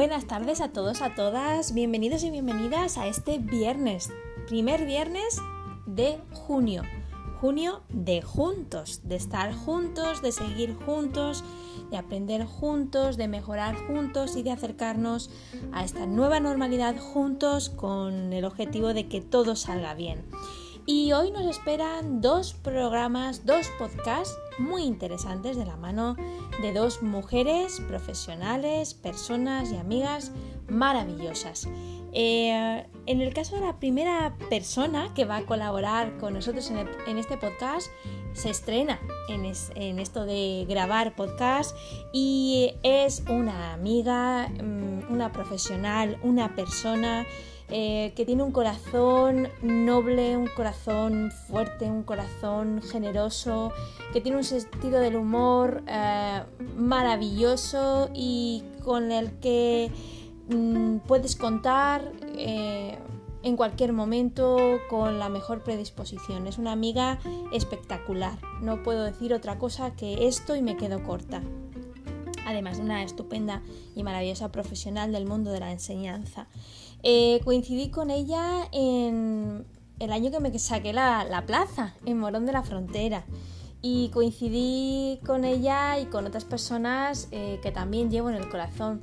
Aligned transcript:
Buenas 0.00 0.24
tardes 0.24 0.62
a 0.62 0.72
todos, 0.72 1.02
a 1.02 1.14
todas. 1.14 1.74
Bienvenidos 1.74 2.24
y 2.24 2.30
bienvenidas 2.30 2.96
a 2.96 3.06
este 3.06 3.36
viernes, 3.36 4.10
primer 4.48 4.86
viernes 4.86 5.36
de 5.84 6.18
junio. 6.32 6.84
Junio 7.38 7.82
de 7.90 8.22
juntos, 8.22 9.02
de 9.04 9.16
estar 9.16 9.52
juntos, 9.52 10.22
de 10.22 10.32
seguir 10.32 10.74
juntos, 10.74 11.44
de 11.90 11.98
aprender 11.98 12.46
juntos, 12.46 13.18
de 13.18 13.28
mejorar 13.28 13.76
juntos 13.88 14.36
y 14.36 14.42
de 14.42 14.52
acercarnos 14.52 15.28
a 15.70 15.84
esta 15.84 16.06
nueva 16.06 16.40
normalidad 16.40 16.96
juntos 16.98 17.68
con 17.68 18.32
el 18.32 18.46
objetivo 18.46 18.94
de 18.94 19.06
que 19.06 19.20
todo 19.20 19.54
salga 19.54 19.92
bien. 19.92 20.24
Y 20.86 21.12
hoy 21.12 21.30
nos 21.30 21.44
esperan 21.44 22.22
dos 22.22 22.54
programas, 22.54 23.44
dos 23.44 23.66
podcasts 23.78 24.34
muy 24.60 24.82
interesantes 24.82 25.56
de 25.56 25.64
la 25.64 25.76
mano 25.76 26.16
de 26.62 26.72
dos 26.72 27.02
mujeres 27.02 27.80
profesionales, 27.80 28.94
personas 28.94 29.72
y 29.72 29.76
amigas 29.76 30.32
maravillosas. 30.68 31.68
Eh, 32.12 32.86
en 33.06 33.20
el 33.20 33.32
caso 33.32 33.56
de 33.56 33.62
la 33.62 33.78
primera 33.78 34.36
persona 34.48 35.12
que 35.14 35.24
va 35.24 35.38
a 35.38 35.46
colaborar 35.46 36.16
con 36.18 36.34
nosotros 36.34 36.70
en, 36.70 37.18
este 37.18 37.36
podcast, 37.36 37.88
se 38.32 38.50
estrena 38.50 39.00
en, 39.28 39.98
esto 39.98 40.24
de 40.24 40.66
grabar 40.68 41.14
podcast 41.14 41.76
y 42.12 42.74
es 42.82 43.22
una 43.28 43.72
amiga, 43.72 44.48
mm, 44.48 45.12
una 45.12 45.32
profesional, 45.32 46.18
una 46.22 46.54
persona 46.54 47.26
eh, 47.70 48.12
que 48.16 48.26
tiene 48.26 48.42
un 48.42 48.50
corazón 48.50 49.48
noble, 49.62 50.36
un 50.36 50.48
corazón 50.48 51.30
fuerte, 51.30 51.84
un 51.86 52.02
corazón 52.02 52.82
generoso, 52.82 53.72
que 54.12 54.20
tiene 54.20 54.38
un 54.38 54.44
sentido 54.44 54.98
del 54.98 55.16
humor 55.16 55.82
eh, 55.86 56.42
maravilloso 56.76 58.10
y 58.12 58.64
con 58.82 59.12
el 59.12 59.38
que 59.38 59.90
mm, 60.48 60.98
puedes 61.06 61.36
contar 61.36 62.10
eh, 62.36 62.98
en 63.42 63.56
cualquier 63.56 63.92
momento 63.92 64.80
con 64.88 65.18
la 65.18 65.28
mejor 65.28 65.62
predisposición. 65.62 66.48
Es 66.48 66.58
una 66.58 66.72
amiga 66.72 67.20
espectacular. 67.52 68.38
No 68.60 68.82
puedo 68.82 69.04
decir 69.04 69.32
otra 69.32 69.58
cosa 69.58 69.94
que 69.94 70.26
esto 70.26 70.56
y 70.56 70.62
me 70.62 70.76
quedo 70.76 71.02
corta 71.04 71.40
además 72.46 72.78
de 72.78 72.82
una 72.82 73.02
estupenda 73.02 73.62
y 73.94 74.02
maravillosa 74.02 74.50
profesional 74.52 75.12
del 75.12 75.26
mundo 75.26 75.52
de 75.52 75.60
la 75.60 75.72
enseñanza. 75.72 76.48
Eh, 77.02 77.40
coincidí 77.44 77.90
con 77.90 78.10
ella 78.10 78.68
en 78.72 79.64
el 79.98 80.12
año 80.12 80.30
que 80.30 80.40
me 80.40 80.56
saqué 80.58 80.92
la, 80.92 81.44
plaza, 81.46 81.94
en 82.04 82.18
Morón 82.18 82.46
de 82.46 82.52
la 82.52 82.62
Frontera. 82.62 83.24
Y 83.82 84.10
coincidí 84.10 85.18
con 85.24 85.44
ella 85.44 85.98
y 85.98 86.06
con 86.06 86.26
otras 86.26 86.44
personas 86.44 87.28
eh, 87.30 87.58
que 87.62 87.70
también 87.70 88.10
llevo 88.10 88.28
en 88.28 88.36
el 88.36 88.48
corazón 88.48 89.02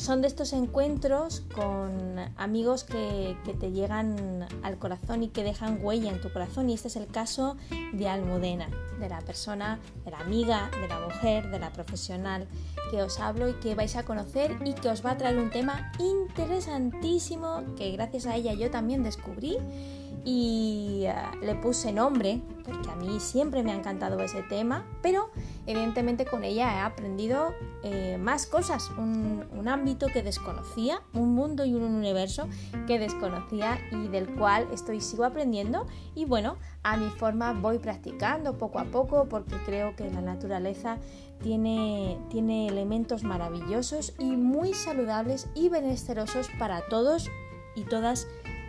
son 0.00 0.22
de 0.22 0.28
estos 0.28 0.54
encuentros 0.54 1.42
con 1.54 2.18
amigos 2.38 2.84
que, 2.84 3.36
te 3.60 3.70
llegan 3.70 4.46
al 4.62 4.78
corazón 4.78 5.22
y 5.22 5.28
que 5.28 5.44
dejan 5.44 5.78
huella 5.82 6.10
en 6.10 6.22
tu 6.22 6.32
corazón. 6.32 6.70
Y 6.70 6.74
este 6.74 6.88
es 6.88 6.96
el 6.96 7.06
caso 7.06 7.58
de 7.92 8.08
Almudena, 8.08 8.68
de 8.98 9.10
la 9.10 9.20
persona, 9.20 9.78
de 10.04 10.10
la 10.10 10.20
amiga, 10.20 10.70
de 10.80 10.88
la 10.88 11.00
mujer, 11.00 11.50
de 11.50 11.58
la 11.58 11.70
profesional 11.70 12.48
que 12.90 13.02
os 13.02 13.20
hablo 13.20 13.48
y 13.48 13.52
que 13.54 13.74
vais 13.74 13.94
a 13.96 14.04
conocer 14.04 14.56
y 14.64 14.72
que 14.72 14.88
os 14.88 15.04
va 15.04 15.12
a 15.12 15.18
traer 15.18 15.38
un 15.38 15.50
tema 15.50 15.92
interesantísimo 15.98 17.62
que 17.76 17.92
gracias 17.92 18.26
a 18.26 18.36
ella 18.36 18.54
yo 18.54 18.70
también 18.70 19.02
descubrí 19.02 19.58
y 20.24 21.04
eh, 21.06 21.14
le 21.42 21.54
puse 21.54 21.92
nombre 21.92 22.40
porque 22.64 22.90
a 22.90 22.96
mí 22.96 23.20
siempre 23.20 23.62
me 23.62 23.72
ha 23.72 23.76
encantado 23.76 24.20
ese 24.20 24.42
tema, 24.42 24.86
pero 25.02 25.30
evidentemente 25.66 26.24
con 26.24 26.44
ella 26.44 26.74
he 26.74 26.80
aprendido 26.80 27.54
eh, 27.82 28.18
más 28.18 28.46
cosas, 28.46 28.90
un, 28.96 29.40
ámbito 29.66 30.08
que 30.08 30.22
desconocía, 30.22 31.02
un 31.12 31.34
mundo 31.34 31.64
y 31.64 31.74
un 31.74 31.82
universo 31.82 32.48
que 32.86 32.98
desconocía 32.98 33.78
y 33.92 34.08
del 34.08 34.26
cual 34.34 34.66
estoy 34.72 35.00
sigo 35.00 35.24
aprendiendo 35.24 35.86
y 36.14 36.24
bueno, 36.24 36.56
a 36.82 36.96
mi 36.96 37.08
forma 37.10 37.52
voy 37.52 37.78
practicando 37.78 38.58
poco 38.58 38.80
a 38.80 38.84
poco 38.86 39.26
porque 39.28 39.54
creo 39.66 39.94
que 39.94 40.10
la 40.10 40.22
naturaleza 40.22 40.98
tiene, 41.42 42.18
tiene 42.30 42.66
elementos 42.66 43.22
maravillosos 43.22 44.14
y 44.18 44.36
muy 44.36 44.74
saludables 44.74 45.48
y 45.54 45.68
beneficiosos 45.68 46.48
para 46.58 46.80
todos 46.88 47.30
y 47.76 47.82
todas 47.82 48.26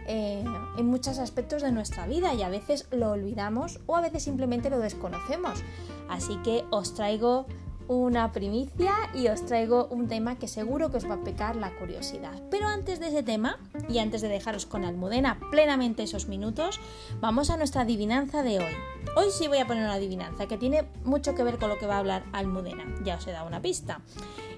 eh, 0.07 0.43
en 0.77 0.85
muchos 0.85 1.19
aspectos 1.19 1.61
de 1.61 1.71
nuestra 1.71 2.07
vida 2.07 2.33
y 2.33 2.43
a 2.43 2.49
veces 2.49 2.87
lo 2.91 3.11
olvidamos 3.11 3.79
o 3.85 3.95
a 3.95 4.01
veces 4.01 4.23
simplemente 4.23 4.69
lo 4.69 4.79
desconocemos. 4.79 5.63
Así 6.09 6.37
que 6.43 6.65
os 6.71 6.93
traigo 6.93 7.45
una 7.87 8.31
primicia 8.31 8.93
y 9.13 9.27
os 9.27 9.45
traigo 9.45 9.87
un 9.87 10.07
tema 10.07 10.37
que 10.37 10.47
seguro 10.47 10.91
que 10.91 10.97
os 10.97 11.09
va 11.09 11.15
a 11.15 11.23
pecar 11.23 11.57
la 11.57 11.75
curiosidad. 11.75 12.41
Pero 12.49 12.67
antes 12.67 12.99
de 12.99 13.07
ese 13.07 13.21
tema 13.21 13.59
y 13.89 13.99
antes 13.99 14.21
de 14.21 14.29
dejaros 14.29 14.65
con 14.65 14.85
Almudena 14.85 15.39
plenamente 15.51 16.03
esos 16.03 16.27
minutos, 16.27 16.79
vamos 17.19 17.49
a 17.49 17.57
nuestra 17.57 17.81
adivinanza 17.81 18.43
de 18.43 18.59
hoy. 18.59 18.73
Hoy 19.17 19.25
sí 19.29 19.49
voy 19.49 19.57
a 19.57 19.67
poner 19.67 19.83
una 19.83 19.95
adivinanza 19.95 20.47
que 20.47 20.57
tiene 20.57 20.85
mucho 21.03 21.35
que 21.35 21.43
ver 21.43 21.57
con 21.57 21.67
lo 21.67 21.79
que 21.79 21.85
va 21.85 21.95
a 21.95 21.99
hablar 21.99 22.23
Almudena. 22.31 22.85
Ya 23.03 23.17
os 23.17 23.27
he 23.27 23.31
dado 23.31 23.47
una 23.47 23.61
pista. 23.61 23.99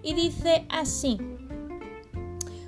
Y 0.03 0.13
dice 0.13 0.67
así. 0.69 1.17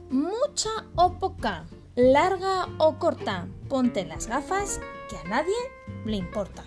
Mucha 0.10 0.70
o 0.96 1.14
poca 1.20 1.66
larga 1.96 2.68
o 2.78 3.00
corta, 3.00 3.48
ponte 3.70 4.06
las 4.06 4.28
gafas 4.28 4.82
que 5.10 5.16
a 5.18 5.24
nadie 5.30 5.56
le 6.06 6.18
importa. 6.18 6.64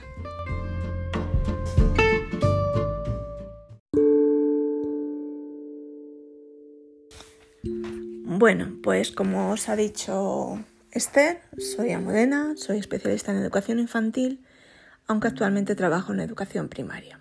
Bueno, 8.24 8.78
pues 8.82 9.10
como 9.10 9.50
os 9.50 9.68
ha 9.68 9.76
dicho 9.76 10.64
Esther, 10.92 11.42
soy 11.58 11.92
Amodena, 11.92 12.54
soy 12.56 12.78
especialista 12.78 13.32
en 13.32 13.38
educación 13.38 13.80
infantil, 13.80 14.44
aunque 15.06 15.28
actualmente 15.28 15.74
trabajo 15.74 16.12
en 16.12 16.20
educación 16.20 16.68
primaria. 16.68 17.20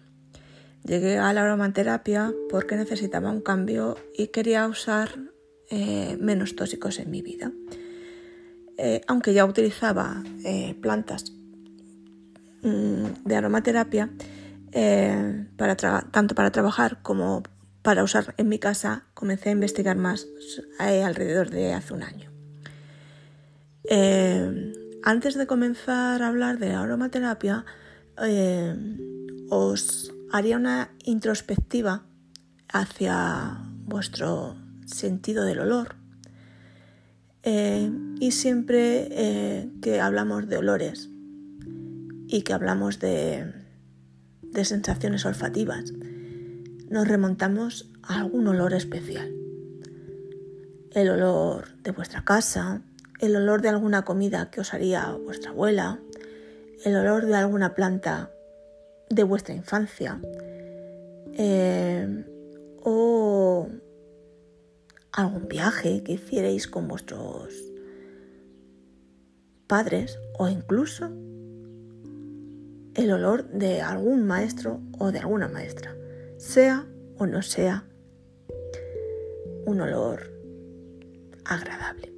Llegué 0.83 1.17
a 1.17 1.33
la 1.33 1.41
aromaterapia 1.41 2.33
porque 2.49 2.75
necesitaba 2.75 3.31
un 3.31 3.41
cambio 3.41 3.97
y 4.15 4.27
quería 4.27 4.65
usar 4.67 5.09
eh, 5.69 6.17
menos 6.21 6.55
tóxicos 6.55 6.99
en 6.99 7.11
mi 7.11 7.21
vida. 7.21 7.51
Eh, 8.77 9.01
aunque 9.07 9.33
ya 9.33 9.43
utilizaba 9.45 10.23
eh, 10.45 10.77
plantas 10.81 11.33
mm, 12.61 13.25
de 13.25 13.35
aromaterapia, 13.35 14.11
eh, 14.71 15.47
para 15.57 15.75
tanto 15.75 16.35
para 16.35 16.51
trabajar 16.51 17.01
como 17.01 17.41
para 17.81 18.03
usar 18.03 18.35
en 18.37 18.49
mi 18.49 18.59
casa, 18.59 19.05
comencé 19.15 19.49
a 19.49 19.53
investigar 19.53 19.97
más 19.97 20.27
alrededor 20.79 21.49
de 21.49 21.73
hace 21.73 21.93
un 21.93 22.03
año. 22.03 22.31
antes 25.03 25.35
de 25.35 25.47
comenzar 25.47 26.21
a 26.21 26.27
hablar 26.27 26.59
de 26.59 26.73
aromaterapia, 26.73 27.65
os 29.49 30.11
haría 30.33 30.57
una 30.57 30.89
introspectiva 31.05 32.03
hacia 32.67 33.57
vuestro 33.85 34.57
sentido 34.85 35.45
del 35.45 35.59
olor 35.59 35.96
eh, 37.49 37.89
y 38.19 38.31
siempre 38.31 39.07
eh, 39.09 39.69
que 39.81 40.01
hablamos 40.01 40.49
de 40.49 40.57
olores 40.57 41.09
y 42.27 42.41
que 42.41 42.51
hablamos 42.51 42.99
de, 42.99 43.53
sensaciones 44.65 45.25
olfativas, 45.25 45.93
nos 46.89 47.07
remontamos 47.07 47.89
a 48.03 48.19
algún 48.19 48.49
olor 48.49 48.73
especial. 48.73 49.33
El 50.91 51.09
olor 51.09 51.69
de 51.83 51.91
vuestra 51.91 52.25
casa, 52.25 52.81
el 53.21 53.33
olor 53.37 53.61
de 53.61 53.69
alguna 53.69 54.03
comida 54.03 54.51
que 54.51 54.59
os 54.59 54.73
haría 54.73 55.13
vuestra 55.13 55.51
abuela, 55.51 56.01
el 56.83 56.97
olor 56.97 57.27
de 57.27 57.35
alguna 57.35 57.75
planta 57.75 58.29
de 59.09 59.23
vuestra 59.23 59.55
infancia, 59.55 60.19
eh, 61.31 62.25
o 62.83 63.69
algún 65.17 65.47
viaje 65.47 66.03
que 66.03 66.13
hicierais 66.13 66.67
con 66.67 66.87
vuestros 66.87 67.51
padres 69.65 70.19
o 70.37 70.47
incluso 70.47 71.07
el 72.93 73.11
olor 73.11 73.49
de 73.49 73.81
algún 73.81 74.27
maestro 74.27 74.79
o 74.99 75.11
de 75.11 75.17
alguna 75.17 75.47
maestra, 75.47 75.95
sea 76.37 76.85
o 77.17 77.25
no 77.25 77.41
sea 77.41 77.83
un 79.65 79.81
olor 79.81 80.31
agradable. 81.45 82.13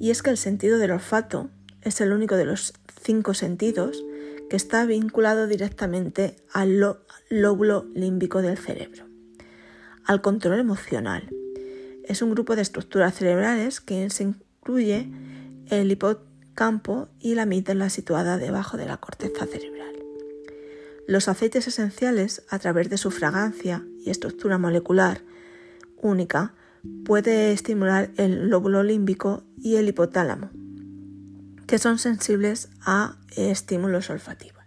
Y 0.00 0.10
es 0.10 0.22
que 0.22 0.30
el 0.30 0.38
sentido 0.38 0.78
del 0.78 0.92
olfato 0.92 1.50
es 1.82 2.00
el 2.00 2.12
único 2.12 2.36
de 2.36 2.46
los 2.46 2.72
cinco 3.02 3.34
sentidos 3.34 4.02
que 4.48 4.56
está 4.56 4.86
vinculado 4.86 5.46
directamente 5.46 6.36
al 6.54 6.96
lóbulo 7.28 7.84
límbico 7.94 8.40
del 8.40 8.56
cerebro, 8.56 9.04
al 10.04 10.22
control 10.22 10.58
emocional, 10.58 11.28
es 12.04 12.22
un 12.22 12.30
grupo 12.30 12.56
de 12.56 12.62
estructuras 12.62 13.14
cerebrales 13.14 13.80
que 13.80 14.08
se 14.10 14.24
incluye 14.24 15.08
el 15.68 15.90
hipocampo 15.90 17.08
y 17.20 17.34
la 17.34 17.42
amígdala 17.42 17.90
situada 17.90 18.38
debajo 18.38 18.76
de 18.76 18.86
la 18.86 18.98
corteza 18.98 19.46
cerebral. 19.46 19.96
Los 21.06 21.28
aceites 21.28 21.66
esenciales, 21.66 22.44
a 22.48 22.58
través 22.58 22.88
de 22.88 22.96
su 22.96 23.10
fragancia 23.10 23.84
y 24.04 24.10
estructura 24.10 24.58
molecular 24.58 25.22
única, 25.96 26.54
puede 27.04 27.52
estimular 27.52 28.10
el 28.16 28.48
lóbulo 28.48 28.82
límbico 28.82 29.44
y 29.58 29.76
el 29.76 29.88
hipotálamo, 29.88 30.50
que 31.66 31.78
son 31.78 31.98
sensibles 31.98 32.70
a 32.84 33.16
estímulos 33.36 34.10
olfativos. 34.10 34.62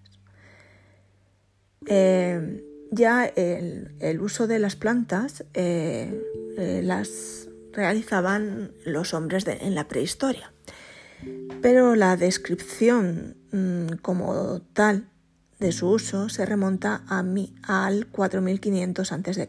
Eh, 1.88 2.64
ya 2.92 3.26
el, 3.26 4.20
uso 4.22 4.48
de 4.48 4.60
las 4.60 4.76
plantas 4.76 5.44
eh, 5.54 6.22
eh, 6.58 6.82
las 6.84 7.50
realizaban 7.74 8.72
los 8.86 9.14
hombres 9.14 9.46
en 9.48 9.76
la 9.76 9.88
prehistoria, 9.88 10.54
pero 11.62 11.96
la 11.96 12.16
descripción 12.16 13.36
mm, 13.52 13.98
como 14.02 14.62
tal 14.74 15.10
de 15.60 15.72
su 15.72 15.90
uso 15.90 16.30
se 16.30 16.46
remonta 16.46 17.04
a 17.08 17.24
al 17.64 18.08
4500 18.08 19.12
a.C. 19.12 19.48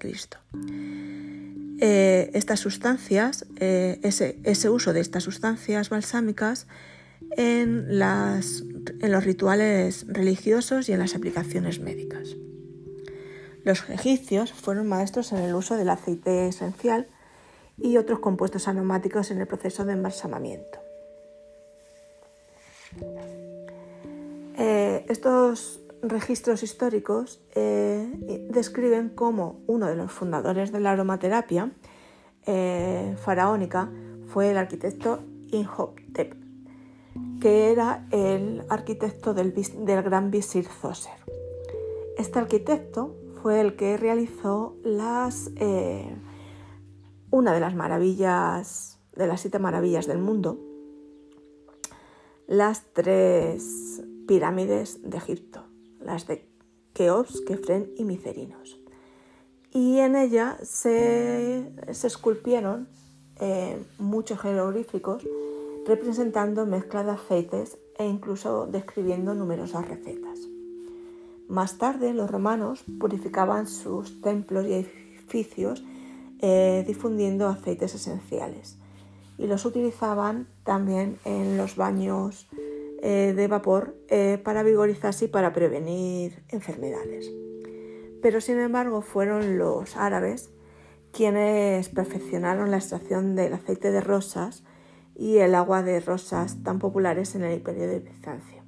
Eh, 1.78 2.30
estas 2.32 2.60
sustancias, 2.60 3.44
eh, 3.56 4.00
ese, 4.02 4.70
uso 4.70 4.92
de 4.92 5.00
estas 5.00 5.24
sustancias 5.24 5.90
balsámicas 5.90 6.66
en, 7.36 7.98
las, 7.98 8.62
en 9.00 9.12
los 9.12 9.24
rituales 9.24 10.06
religiosos 10.08 10.88
y 10.88 10.92
en 10.92 11.00
las 11.00 11.14
aplicaciones 11.14 11.80
médicas. 11.80 12.36
Los 13.66 13.90
egipcios 13.90 14.52
fueron 14.52 14.86
maestros 14.86 15.32
en 15.32 15.38
el 15.38 15.52
uso 15.52 15.76
del 15.76 15.88
aceite 15.88 16.46
esencial 16.46 17.08
y 17.76 17.96
otros 17.96 18.20
compuestos 18.20 18.68
aromáticos 18.68 19.32
en 19.32 19.40
el 19.40 19.48
proceso 19.48 19.84
de 19.84 19.94
embalsamamiento. 19.94 20.78
Eh, 24.56 25.04
estos 25.08 25.80
registros 26.00 26.62
históricos 26.62 27.40
eh, 27.56 28.46
describen 28.50 29.08
cómo 29.08 29.58
uno 29.66 29.86
de 29.86 29.96
los 29.96 30.12
fundadores 30.12 30.70
de 30.70 30.78
la 30.78 30.92
aromaterapia 30.92 31.72
eh, 32.46 33.16
faraónica 33.18 33.90
fue 34.28 34.52
el 34.52 34.58
arquitecto 34.58 35.24
Inhotep, 35.48 36.36
que 37.40 37.72
era 37.72 38.06
el 38.12 38.64
arquitecto 38.68 39.34
del, 39.34 39.52
gran 40.04 40.30
visir 40.30 40.68
Zoser. 40.68 41.18
Este 42.16 42.38
arquitecto 42.38 43.25
fue 43.42 43.60
el 43.60 43.76
que 43.76 43.96
realizó 43.96 44.76
las, 44.82 45.50
eh, 45.56 46.16
una 47.30 47.52
de 47.52 47.60
las 47.60 47.74
maravillas, 47.74 48.98
de 49.14 49.26
las 49.26 49.40
siete 49.40 49.58
maravillas 49.58 50.06
del 50.06 50.18
mundo, 50.18 50.58
las 52.46 52.84
tres 52.92 54.02
pirámides 54.26 55.00
de 55.02 55.16
Egipto 55.18 55.66
las 56.06 56.26
de 56.26 56.48
Keops, 56.94 57.42
Kefren 57.42 57.92
y 57.96 58.04
Micerinos. 58.04 58.78
Y 59.72 59.98
en 59.98 60.16
ella 60.16 60.56
se, 60.62 61.70
esculpieron 61.88 62.88
eh, 63.40 63.82
muchos 63.98 64.40
jeroglíficos 64.40 65.26
representando 65.86 66.64
mezcla 66.64 67.04
de 67.04 67.10
aceites 67.10 67.76
e 67.98 68.06
incluso 68.06 68.66
describiendo 68.66 69.34
numerosas 69.34 69.86
recetas. 69.86 70.38
Más 71.48 71.78
tarde 71.78 72.12
los 72.12 72.31
romanos 72.31 72.84
purificaban 72.98 73.66
sus 73.66 74.20
templos 74.20 74.66
y 74.66 74.75
edificios 74.75 75.84
eh, 76.40 76.84
difundiendo 76.87 77.46
aceites 77.46 77.94
esenciales 77.94 78.78
y 79.38 79.46
los 79.46 79.64
utilizaban 79.64 80.48
también 80.64 81.19
en 81.25 81.56
los 81.56 81.76
baños 81.76 82.48
eh, 83.02 83.32
de 83.37 83.48
vapor 83.48 83.96
eh, 84.08 84.40
para 84.43 84.62
vigorizarse 84.62 85.26
y 85.26 85.28
para 85.28 85.52
prevenir 85.52 86.43
enfermedades. 86.48 87.31
Pero 88.22 88.40
sin 88.40 88.58
embargo 88.58 89.02
fueron 89.02 89.58
los 89.58 89.96
árabes 89.96 90.50
quienes 91.12 91.88
perfeccionaron 91.88 92.70
la 92.70 92.78
extracción 92.78 93.37
del 93.37 93.54
aceite 93.54 93.90
de 93.90 94.00
rosas 94.00 94.64
y 95.14 95.38
el 95.38 95.54
agua 95.54 95.82
de 95.82 96.00
rosas 96.00 96.62
tan 96.62 96.78
populares 96.78 97.34
en 97.34 97.44
el 97.44 97.54
imperio 97.54 97.87
de 97.88 98.00
Bizancio. 98.00 98.62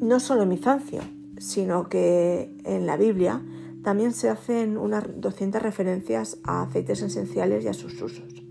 No 0.00 0.20
solo 0.20 0.42
en 0.42 0.50
Bizancio, 0.50 1.00
sino 1.38 1.88
que 1.88 2.54
en 2.64 2.86
la 2.86 2.96
Biblia 2.96 3.42
también 3.82 4.12
se 4.12 4.28
hacen 4.28 4.76
unas 4.78 5.04
200 5.20 5.62
referencias 5.62 6.38
a 6.42 6.62
aceites 6.62 7.02
esenciales 7.02 7.64
y 7.64 7.68
a 7.68 7.74
sus 7.74 8.00
usos. 8.02 8.42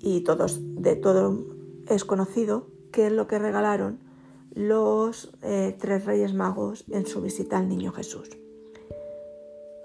Y 0.00 0.22
todos, 0.22 0.60
de 0.62 0.96
todo 0.96 1.44
es 1.88 2.04
conocido 2.04 2.68
que 2.92 3.06
es 3.06 3.12
lo 3.12 3.26
que 3.26 3.38
regalaron 3.38 3.98
los 4.54 5.34
eh, 5.42 5.76
tres 5.78 6.06
reyes 6.06 6.32
magos 6.32 6.86
en 6.90 7.06
su 7.06 7.20
visita 7.20 7.58
al 7.58 7.68
niño 7.68 7.92
Jesús. 7.92 8.30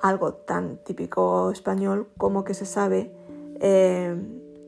Algo 0.01 0.33
tan 0.33 0.81
típico 0.85 1.51
español 1.51 2.07
como 2.17 2.43
que 2.43 2.53
se 2.53 2.65
sabe 2.65 3.11
eh, 3.59 4.15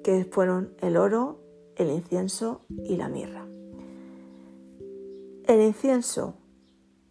que 0.04 0.26
fueron 0.26 0.74
el 0.82 0.98
oro, 0.98 1.40
el 1.78 1.90
incienso 1.90 2.62
y 2.70 2.98
la 2.98 3.08
mirra. 3.08 3.48
El 5.48 5.62
incienso 5.62 6.36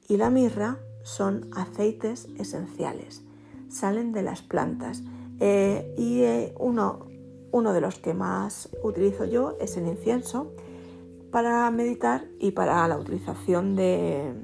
y 0.09 0.17
la 0.17 0.31
mirra 0.31 0.79
son 1.03 1.51
aceites 1.55 2.29
esenciales, 2.39 3.23
salen 3.69 4.13
de 4.13 4.23
las 4.23 4.43
plantas 4.43 5.03
eh, 5.41 5.95
y 5.99 6.53
uno 6.59 7.13
uno 7.53 7.75
de 7.75 7.81
los 7.81 7.99
que 7.99 8.15
más 8.15 8.71
utilizo 8.83 9.27
yo 9.27 9.57
es 9.61 9.77
el 9.77 9.87
incienso 9.87 10.51
para 11.31 11.71
meditar 11.71 12.25
y 12.41 12.51
para 12.51 12.89
la 12.89 12.99
utilización 12.99 13.77
de 13.77 14.35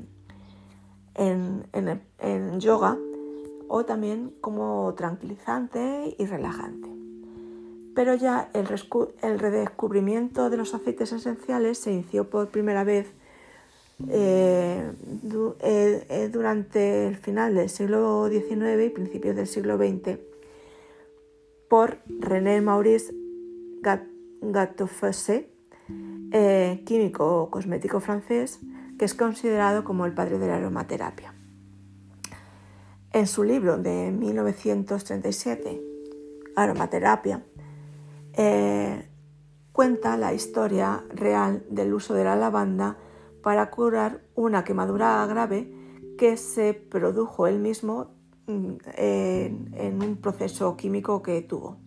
en, 1.15 2.61
yoga 2.61 2.97
o 3.67 3.85
también 3.85 4.35
como 4.41 4.95
tranquilizante 4.95 6.15
y 6.19 6.27
relajante. 6.27 6.89
Pero 7.95 8.15
ya 8.15 8.51
el, 8.55 8.67
redescubrimiento 9.39 10.51
de 10.51 10.57
los 10.57 10.75
aceites 10.75 11.13
esenciales 11.13 11.79
se 11.79 11.93
inició 11.93 12.31
por 12.31 12.49
primera 12.49 12.85
vez 12.85 13.13
eh, 14.07 14.93
eh, 15.61 16.07
eh, 16.09 16.29
durante 16.33 17.09
el 17.09 17.17
final 17.17 17.57
del 17.57 17.69
siglo 17.69 18.29
XIX 18.29 18.85
y 18.87 18.91
principios 18.91 19.35
del 19.35 19.49
siglo 19.49 19.77
XX 19.77 20.19
por 21.69 21.99
René 22.07 22.61
Maurice 22.61 23.13
Gattefossé, 24.41 25.51
eh, 26.31 26.83
químico 26.87 27.51
cosmético 27.51 27.99
francés, 27.99 28.61
que 28.99 29.05
es 29.05 29.15
considerado 29.15 29.83
como 29.83 30.07
el 30.07 30.13
padre 30.13 30.39
de 30.39 30.47
la 30.47 30.57
aromaterapia. 30.57 31.35
En 33.13 33.27
su 33.27 33.43
libro 33.43 33.79
de 33.79 34.13
1937, 34.13 35.83
Aromaterapia, 36.55 37.43
cuenta 39.73 40.17
la 40.17 40.33
historia 40.33 41.03
real 41.11 41.65
del 41.69 41.95
uso 41.95 42.15
de 42.15 42.25
la 42.25 42.37
lavanda 42.37 42.97
para 43.49 43.71
curar 43.71 44.21
una 44.35 44.63
quemadura 44.63 45.25
grave 45.27 45.73
que 46.19 46.37
se 46.37 46.75
produjo 46.75 47.47
él 47.47 47.61
mismo 47.61 48.11
en, 48.47 50.03
un 50.03 50.19
proceso 50.21 50.77
químico 50.77 51.23
que 51.23 51.41
tuvo. 51.41 51.79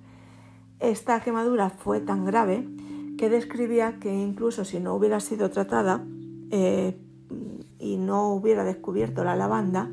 Esta 0.79 1.19
quemadura 1.21 1.69
fue 1.69 1.99
tan 1.99 2.25
grave 2.25 2.67
que 3.15 3.29
describía 3.29 3.99
que 3.99 4.11
incluso 4.11 4.65
si 4.65 4.79
no 4.79 4.95
hubiera 4.95 5.19
sido 5.19 5.51
tratada 5.51 6.03
eh, 6.49 6.99
y 7.77 7.97
no 7.97 8.33
hubiera 8.33 8.63
descubierto 8.63 9.23
la 9.23 9.35
lavanda, 9.35 9.87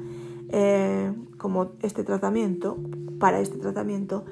eh, 0.49 1.13
como 1.37 1.73
este 1.83 2.03
tratamiento, 2.03 2.79
para 3.21 3.41
este 3.41 3.59
tratamiento, 3.59 4.25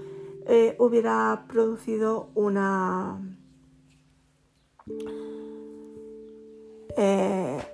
eh, 0.46 0.74
hubiera 0.78 1.44
producido 1.48 2.30
una, 2.34 3.20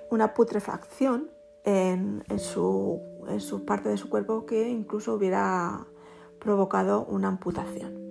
una 0.09 0.33
putrefacción 0.33 1.31
en, 1.63 2.23
su, 2.37 3.01
en 3.27 3.39
su 3.39 3.65
parte 3.65 3.89
de 3.89 3.97
su 3.97 4.09
cuerpo 4.09 4.45
que 4.45 4.69
incluso 4.69 5.13
hubiera 5.13 5.85
provocado 6.39 7.05
una 7.05 7.29
amputación. 7.29 8.03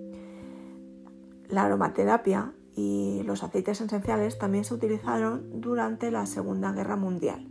La 1.47 1.65
aromaterapia 1.65 2.53
y 2.75 3.21
los 3.23 3.43
aceites 3.43 3.79
esenciales 3.79 4.39
también 4.39 4.63
se 4.63 4.73
utilizaron 4.73 5.61
durante 5.61 6.09
la 6.09 6.25
Segunda 6.25 6.71
Guerra 6.71 6.95
Mundial 6.95 7.47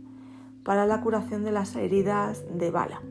para 0.63 0.85
la 0.85 1.01
curación 1.01 1.43
de 1.43 1.51
las 1.51 1.75
heridas 1.75 2.43
de 2.49 2.71
bala. 2.71 3.01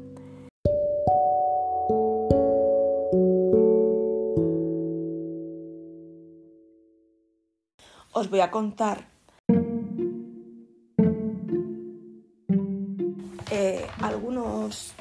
Os 8.15 8.29
voy 8.29 8.41
a 8.41 8.51
contar 8.51 9.12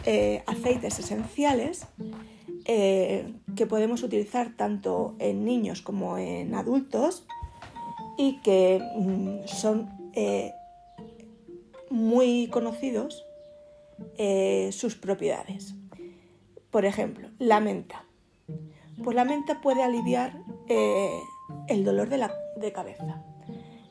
eh, 0.05 0.43
aceites 0.47 0.99
esenciales 0.99 1.85
eh, 2.65 3.33
que 3.55 3.65
podemos 3.65 4.03
utilizar 4.03 4.55
tanto 4.55 5.15
en 5.19 5.45
niños 5.45 5.81
como 5.81 6.17
en 6.17 6.55
adultos 6.55 7.25
y 8.17 8.41
que 8.41 8.81
mm, 8.95 9.47
son 9.47 9.89
eh, 10.13 10.53
muy 11.89 12.47
conocidos 12.47 13.25
sus 14.71 14.95
propiedades. 14.95 15.75
Por 16.71 16.85
ejemplo, 16.85 17.29
la 17.37 17.59
menta. 17.59 18.05
Pues 19.03 19.15
la 19.15 19.25
menta 19.25 19.61
puede 19.61 19.83
aliviar 19.83 20.41
el 21.67 21.83
dolor 21.83 22.09
de, 22.09 22.17
la, 22.17 22.33
de 22.55 22.71
cabeza. 22.71 23.23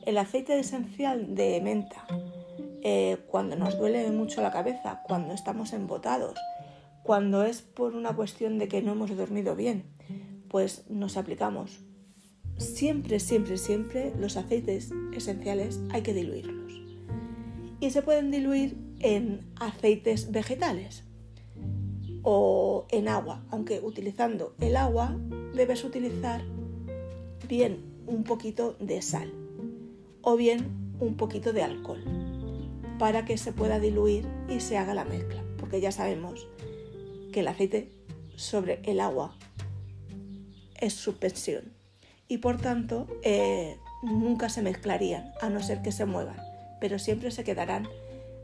El 0.05 0.17
aceite 0.17 0.59
esencial 0.59 1.33
de 1.35 1.61
menta, 1.61 2.05
eh, 2.83 3.19
cuando 3.27 3.55
nos 3.55 3.77
duele 3.77 4.09
mucho 4.11 4.41
la 4.41 4.51
cabeza, 4.51 5.01
cuando 5.03 5.33
estamos 5.33 5.73
embotados, 5.73 6.37
cuando 7.03 7.43
es 7.43 7.61
por 7.61 7.95
una 7.95 8.15
cuestión 8.15 8.57
de 8.57 8.67
que 8.67 8.81
no 8.81 8.93
hemos 8.93 9.15
dormido 9.15 9.55
bien, 9.55 9.85
pues 10.49 10.85
nos 10.89 11.17
aplicamos. 11.17 11.79
Siempre, 12.57 13.19
siempre, 13.19 13.57
siempre 13.57 14.13
los 14.17 14.37
aceites 14.37 14.91
esenciales 15.13 15.79
hay 15.91 16.01
que 16.01 16.13
diluirlos. 16.13 16.81
Y 17.79 17.89
se 17.89 18.01
pueden 18.01 18.31
diluir 18.31 18.77
en 18.99 19.47
aceites 19.59 20.31
vegetales 20.31 21.03
o 22.23 22.85
en 22.89 23.07
agua, 23.07 23.43
aunque 23.49 23.79
utilizando 23.79 24.55
el 24.59 24.75
agua 24.75 25.15
debes 25.55 25.83
utilizar 25.83 26.43
bien 27.47 27.83
un 28.05 28.23
poquito 28.23 28.75
de 28.79 29.01
sal 29.01 29.33
o 30.21 30.35
bien 30.35 30.95
un 30.99 31.15
poquito 31.17 31.51
de 31.51 31.63
alcohol 31.63 32.30
para 33.01 33.25
que 33.25 33.35
se 33.35 33.51
pueda 33.51 33.79
diluir 33.79 34.27
y 34.47 34.59
se 34.59 34.77
haga 34.77 34.93
la 34.93 35.05
mezcla, 35.05 35.43
porque 35.57 35.81
ya 35.81 35.91
sabemos 35.91 36.47
que 37.33 37.39
el 37.39 37.47
aceite 37.47 37.91
sobre 38.35 38.79
el 38.83 38.99
agua 38.99 39.35
es 40.79 40.93
suspensión 40.93 41.73
y 42.27 42.37
por 42.37 42.61
tanto 42.61 43.07
eh, 43.23 43.75
nunca 44.03 44.49
se 44.49 44.61
mezclarían 44.61 45.33
a 45.41 45.49
no 45.49 45.63
ser 45.63 45.81
que 45.81 45.91
se 45.91 46.05
muevan, 46.05 46.37
pero 46.79 46.99
siempre 46.99 47.31
se 47.31 47.43
quedarán 47.43 47.87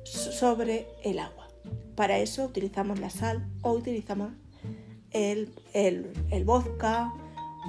sobre 0.04 0.88
el 1.04 1.20
agua. 1.20 1.48
Para 1.94 2.18
eso 2.18 2.44
utilizamos 2.46 3.00
la 3.00 3.12
sal 3.12 3.48
o 3.62 3.74
utilizamos 3.74 4.32
el, 5.12 5.54
vodka 6.46 7.14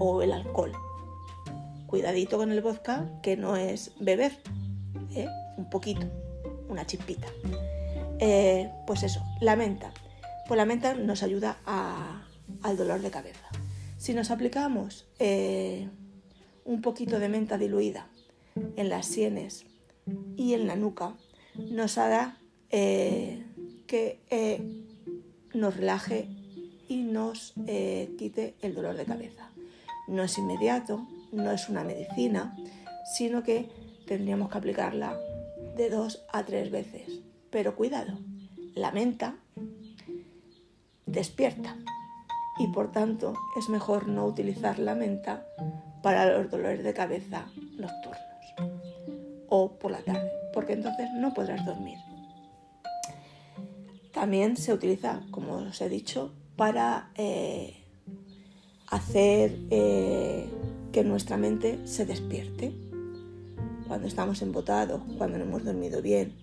o 0.00 0.22
el 0.22 0.32
alcohol. 0.32 0.72
Cuidadito 1.86 2.38
con 2.38 2.50
el 2.50 2.62
vodka 2.62 3.10
que 3.22 3.36
no 3.36 3.56
es 3.56 3.92
beber, 4.00 4.32
¿eh? 5.14 5.28
un 5.58 5.68
poquito, 5.68 6.06
una 6.68 6.86
chispita. 6.86 7.28
Eh, 8.20 8.70
pues 8.86 9.02
eso, 9.02 9.22
la 9.40 9.56
menta. 9.56 9.92
Pues 10.46 10.58
la 10.58 10.64
menta 10.64 10.94
nos 10.94 11.22
ayuda 11.22 11.58
al 12.62 12.76
dolor 12.76 13.00
de 13.00 13.10
cabeza. 13.10 13.48
Si 13.96 14.14
nos 14.14 14.30
aplicamos 14.30 15.06
eh, 15.18 15.88
un 16.64 16.82
poquito 16.82 17.18
de 17.18 17.28
menta 17.28 17.58
diluida 17.58 18.08
en 18.76 18.88
las 18.88 19.06
sienes 19.06 19.66
y 20.36 20.54
en 20.54 20.66
la 20.66 20.76
nuca, 20.76 21.14
nos 21.54 21.98
hará 21.98 22.38
eh, 22.70 23.44
que 23.86 24.20
nos 25.54 25.76
relaje 25.76 26.28
y 26.88 27.02
nos 27.02 27.54
quite 28.18 28.54
el 28.62 28.74
dolor 28.74 28.96
de 28.96 29.04
cabeza. 29.04 29.50
No 30.06 30.22
es 30.22 30.38
inmediato, 30.38 31.06
no 31.32 31.50
es 31.50 31.68
una 31.68 31.84
medicina, 31.84 32.56
sino 33.16 33.42
que 33.42 33.68
tendríamos 34.06 34.50
que 34.50 34.58
aplicarla 34.58 35.18
de 35.78 35.88
dos 35.88 36.26
a 36.30 36.44
tres 36.44 36.70
veces. 36.70 37.20
Pero 37.50 37.76
cuidado, 37.76 38.18
la 38.74 38.90
menta 38.90 39.36
despierta 41.06 41.76
y 42.58 42.66
por 42.66 42.92
tanto 42.92 43.34
es 43.56 43.70
mejor 43.70 44.08
no 44.08 44.26
utilizar 44.26 44.78
la 44.78 44.94
menta 44.94 45.46
para 46.02 46.36
los 46.36 46.50
dolores 46.50 46.82
de 46.84 46.92
cabeza 46.92 47.46
nocturnos 47.78 48.18
o 49.48 49.78
por 49.78 49.92
la 49.92 50.02
tarde, 50.02 50.30
porque 50.52 50.74
entonces 50.74 51.08
no 51.14 51.32
podrás 51.32 51.64
dormir. 51.64 51.98
También 54.12 54.56
se 54.56 54.74
utiliza, 54.74 55.22
como 55.30 55.54
os 55.58 55.80
he 55.80 55.88
dicho, 55.88 56.32
para 56.56 57.10
eh, 57.14 57.84
hacer 58.88 59.56
eh, 59.70 60.50
que 60.92 61.04
nuestra 61.04 61.36
mente 61.36 61.86
se 61.86 62.04
despierte. 62.04 62.87
Cuando 63.88 64.06
estamos 64.06 64.42
embotados, 64.42 65.00
cuando 65.16 65.38
no 65.38 65.44
hemos 65.44 65.64
dormido 65.64 66.02
bien, 66.02 66.34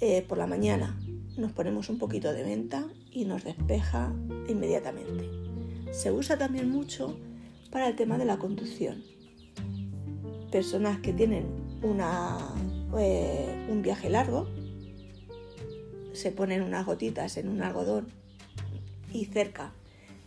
eh, 0.00 0.22
por 0.22 0.38
la 0.38 0.46
mañana 0.46 0.96
nos 1.36 1.52
ponemos 1.52 1.88
un 1.88 1.98
poquito 1.98 2.32
de 2.32 2.44
menta 2.44 2.86
y 3.10 3.24
nos 3.24 3.42
despeja 3.42 4.12
inmediatamente. 4.48 5.28
Se 5.92 6.12
usa 6.12 6.38
también 6.38 6.70
mucho 6.70 7.18
para 7.70 7.88
el 7.88 7.96
tema 7.96 8.18
de 8.18 8.24
la 8.24 8.38
conducción. 8.38 9.02
Personas 10.52 11.00
que 11.00 11.12
tienen 11.12 11.46
eh, 12.98 13.66
un 13.68 13.82
viaje 13.82 14.08
largo 14.08 14.48
se 16.12 16.30
ponen 16.30 16.62
unas 16.62 16.86
gotitas 16.86 17.36
en 17.36 17.48
un 17.48 17.62
algodón 17.62 18.08
y 19.12 19.24
cerca 19.26 19.72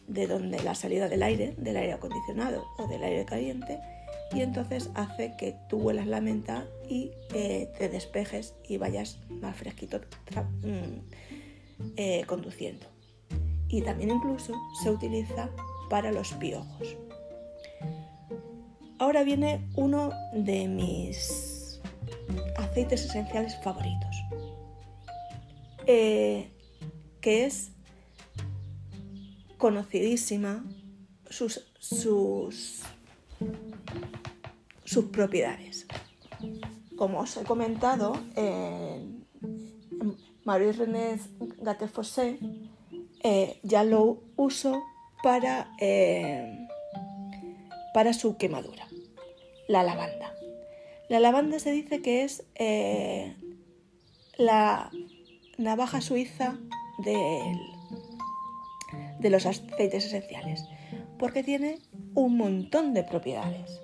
de 0.07 0.27
donde 0.27 0.61
la 0.61 0.75
salida 0.75 1.07
del 1.07 1.23
aire, 1.23 1.55
del 1.57 1.77
aire 1.77 1.93
acondicionado 1.93 2.65
o 2.77 2.87
del 2.87 3.03
aire 3.03 3.25
caliente, 3.25 3.79
y 4.33 4.41
entonces 4.41 4.89
hace 4.93 5.35
que 5.37 5.55
tú 5.67 5.77
huelas 5.77 6.07
la 6.07 6.21
menta 6.21 6.65
y 6.87 7.11
eh, 7.33 7.69
te 7.77 7.89
despejes 7.89 8.55
y 8.67 8.77
vayas 8.77 9.19
más 9.29 9.55
fresquito 9.55 9.99
mm, 10.63 11.91
eh, 11.97 12.23
conduciendo. 12.27 12.87
Y 13.67 13.81
también 13.81 14.11
incluso 14.11 14.53
se 14.81 14.89
utiliza 14.89 15.49
para 15.89 16.11
los 16.11 16.33
piojos. 16.33 16.95
Ahora 18.99 19.23
viene 19.23 19.67
uno 19.75 20.11
de 20.33 20.67
mis 20.67 21.81
aceites 22.57 23.05
esenciales 23.05 23.57
favoritos, 23.63 24.15
eh, 25.87 26.51
que 27.19 27.45
es 27.45 27.71
conocidísima 29.57 30.63
sus, 31.29 31.67
sus 31.79 32.83
sus 34.91 35.05
propiedades. 35.05 35.87
Como 36.97 37.19
os 37.19 37.37
he 37.37 37.43
comentado, 37.43 38.13
Marie-René 40.43 41.17
Gattefossé 41.59 42.39
eh, 43.23 43.59
ya 43.63 43.85
lo 43.85 44.21
uso 44.35 44.83
para, 45.23 45.71
eh, 45.79 46.67
para 47.93 48.11
su 48.13 48.35
quemadura, 48.35 48.85
la 49.69 49.83
lavanda. 49.83 50.33
La 51.07 51.21
lavanda 51.21 51.59
se 51.59 51.71
dice 51.71 52.01
que 52.01 52.23
es 52.23 52.43
eh, 52.55 53.35
la 54.37 54.91
navaja 55.57 56.01
suiza 56.01 56.57
de 59.19 59.29
los 59.29 59.45
aceites 59.45 60.05
esenciales, 60.05 60.65
porque 61.17 61.43
tiene 61.43 61.79
un 62.13 62.35
montón 62.35 62.93
de 62.93 63.03
propiedades. 63.03 63.79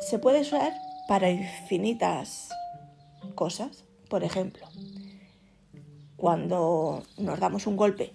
Se 0.00 0.18
puede 0.18 0.42
usar 0.42 0.72
para 1.08 1.30
infinitas 1.30 2.50
cosas. 3.34 3.84
Por 4.08 4.24
ejemplo, 4.24 4.66
cuando 6.16 7.02
nos 7.16 7.40
damos 7.40 7.66
un 7.66 7.76
golpe 7.76 8.12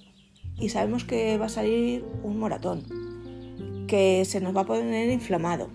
y 0.58 0.70
sabemos 0.70 1.04
que 1.04 1.38
va 1.38 1.48
a 1.48 1.50
salir 1.50 2.06
un 2.24 2.38
moratón, 2.38 2.84
que 3.88 4.26
se 4.26 4.42
nos 4.42 4.56
va 4.56 4.62
a 4.62 4.66
poner 4.66 5.10
inflamado, 5.10 5.70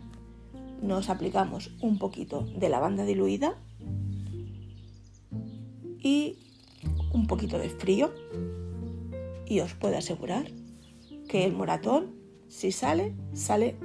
nos 0.81 1.09
aplicamos 1.09 1.73
un 1.81 1.99
poquito 1.99 2.43
de 2.43 2.69
lavanda 2.69 3.05
diluida 3.05 3.57
y 5.99 6.39
un 7.13 7.27
poquito 7.27 7.59
de 7.59 7.71
frío 7.71 8.13
y 9.47 9.61
os 9.61 9.75
puedo 9.75 9.97
asegurar 9.97 10.47
que 11.29 11.45
el 11.45 11.53
moratón 11.53 12.15
si 12.49 12.71
sale, 12.71 13.15
sale 13.33 13.77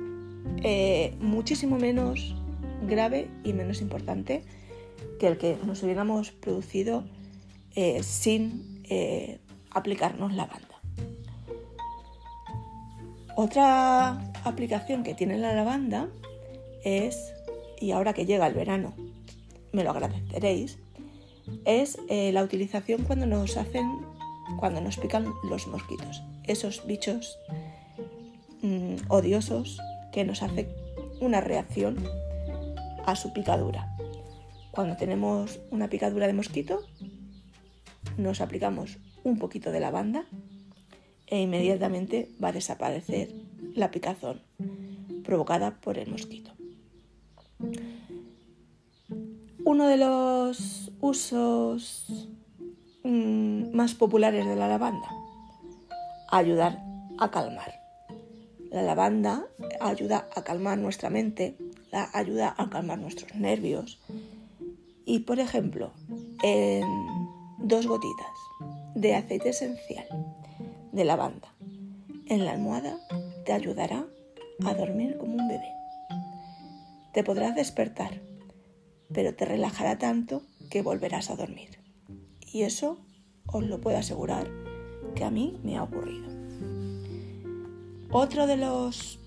eh, 0.63 1.15
muchísimo 1.19 1.77
menos 1.77 2.35
grave 2.87 3.29
y 3.43 3.53
menos 3.53 3.81
importante 3.81 4.43
que 5.19 5.27
el 5.27 5.37
que 5.37 5.57
nos 5.65 5.83
hubiéramos 5.83 6.31
producido 6.31 7.03
eh, 7.75 8.01
sin 8.03 8.81
eh, 8.89 9.39
aplicarnos 9.71 10.33
la 10.33 10.45
banda. 10.45 10.67
Otra 13.35 14.31
aplicación 14.43 15.03
que 15.03 15.13
tiene 15.13 15.37
la 15.37 15.53
lavanda 15.53 16.07
es, 16.83 17.33
y 17.79 17.91
ahora 17.91 18.13
que 18.13 18.25
llega 18.25 18.47
el 18.47 18.55
verano, 18.55 18.95
me 19.71 19.83
lo 19.83 19.91
agradeceréis, 19.91 20.79
es 21.65 21.99
la 22.09 22.43
utilización 22.43 23.03
cuando 23.03 23.27
nos 23.27 23.57
hacen, 23.57 24.05
cuando 24.59 24.81
nos 24.81 24.97
pican 24.97 25.31
los 25.49 25.67
mosquitos, 25.67 26.23
esos 26.45 26.85
bichos 26.87 27.37
mm, 28.63 28.95
odiosos 29.07 29.79
que 30.17 30.25
nos 30.25 30.41
hace 30.41 30.67
una 31.21 31.41
reacción 31.41 31.95
a 33.05 33.15
su 33.15 33.33
picadura. 33.33 33.95
Cuando 34.71 34.97
tenemos 34.97 35.59
una 35.69 35.89
picadura 35.89 36.25
de 36.25 36.33
mosquito, 36.33 36.79
nos 38.17 38.41
aplicamos 38.41 38.97
un 39.23 39.37
poquito 39.37 39.71
de 39.71 39.79
lavanda 39.79 40.25
e 41.27 41.39
inmediatamente 41.39 42.31
va 42.43 42.47
a 42.47 42.51
desaparecer 42.51 43.29
la 43.75 43.91
picazón 43.91 44.41
provocada 45.23 45.79
por 45.81 45.99
el 45.99 46.09
mosquito. 46.09 46.51
Uno 49.65 49.87
de 49.87 49.97
los 49.97 50.91
usos 50.99 52.27
mm, 53.03 53.69
más 53.71 53.93
populares 53.93 54.47
de 54.47 54.55
la 54.55 54.67
lavanda 54.67 55.11
ayudar 56.31 56.81
a 57.19 57.29
calmar. 57.29 57.86
La 58.71 58.81
lavanda 58.81 59.47
ayuda 59.79 60.27
a 60.35 60.43
calmar 60.43 60.77
nuestra 60.77 61.09
mente, 61.09 61.57
la 61.91 62.09
ayuda 62.13 62.53
a 62.57 62.69
calmar 62.69 62.99
nuestros 62.99 63.33
nervios. 63.35 63.99
Y 65.05 65.19
por 65.19 65.39
ejemplo, 65.39 65.93
en 66.43 66.83
dos 67.59 67.87
gotitas 67.87 68.35
de 68.95 69.15
aceite 69.15 69.49
esencial 69.49 70.07
de 70.91 71.05
lavanda 71.05 71.53
en 72.29 72.45
la 72.45 72.51
almohada 72.51 72.99
te 73.45 73.53
ayudará 73.53 74.05
a 74.65 74.73
dormir 74.73 75.17
como 75.17 75.35
un 75.35 75.47
bebé. 75.47 75.71
Te 77.13 77.23
podrás 77.23 77.55
despertar, 77.55 78.21
pero 79.13 79.33
te 79.33 79.45
relajará 79.45 79.97
tanto 79.97 80.41
que 80.69 80.81
volverás 80.81 81.29
a 81.29 81.35
dormir. 81.35 81.79
Y 82.51 82.63
eso 82.63 82.99
os 83.47 83.63
lo 83.63 83.79
puedo 83.79 83.97
asegurar 83.97 84.49
que 85.15 85.23
a 85.23 85.31
mí 85.31 85.59
me 85.63 85.77
ha 85.77 85.83
ocurrido. 85.83 86.36
Otro 88.11 88.47
de 88.47 88.57
los 88.57 89.19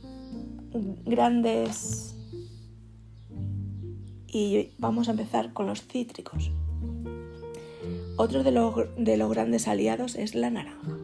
grandes... 1.04 2.16
Y 4.32 4.70
vamos 4.78 5.08
a 5.08 5.10
empezar 5.10 5.52
con 5.52 5.66
los 5.66 5.82
cítricos. 5.82 6.52
Otro 8.16 8.44
de 8.44 8.52
los, 8.52 8.74
de 8.96 9.16
los 9.16 9.28
grandes 9.28 9.66
aliados 9.66 10.14
es 10.14 10.36
la 10.36 10.50
naranja. 10.50 10.96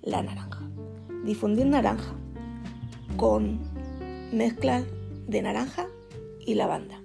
La 0.00 0.22
naranja. 0.22 0.66
Difundir 1.24 1.66
naranja 1.66 2.14
con 3.18 3.60
mezcla 4.32 4.84
de 5.26 5.42
naranja 5.42 5.86
y 6.46 6.54
lavanda. 6.54 7.02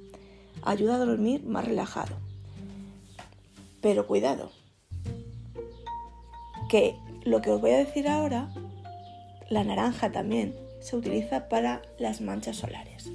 Ayuda 0.61 0.95
a 0.95 1.05
dormir 1.05 1.43
más 1.43 1.65
relajado. 1.65 2.15
Pero 3.81 4.07
cuidado, 4.07 4.51
que 6.69 6.95
lo 7.25 7.41
que 7.41 7.51
os 7.51 7.59
voy 7.59 7.71
a 7.71 7.77
decir 7.77 8.07
ahora, 8.07 8.53
la 9.53 9.63
naranja 9.63 10.11
también 10.11 10.55
se 10.81 10.95
utiliza 10.95 11.47
para 11.47 11.81
las 11.97 12.21
manchas 12.21 12.57
solares, 12.57 13.09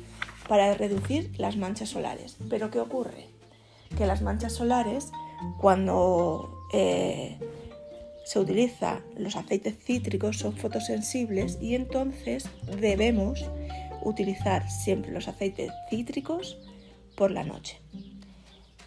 para 0.49 0.73
reducir 0.75 1.33
las 1.39 1.57
manchas 1.57 1.91
solares. 1.91 2.37
Pero 2.49 2.71
¿qué 2.71 2.81
ocurre? 2.81 3.27
Que 3.97 4.07
las 4.07 4.23
manchas 4.23 4.53
solares, 4.53 5.11
cuando 5.61 6.67
eh, 6.73 7.39
se 8.25 8.39
utilizan 8.39 9.01
los 9.17 9.37
aceites 9.37 9.77
cítricos, 9.79 10.39
son 10.39 10.57
fotosensibles 10.57 11.59
y 11.61 11.75
entonces 11.75 12.49
debemos 12.81 13.45
utilizar 14.03 14.71
siempre 14.71 15.13
los 15.13 15.29
aceites 15.29 15.73
cítricos 15.91 16.59
por 17.17 17.31
la 17.31 17.45
noche. 17.45 17.81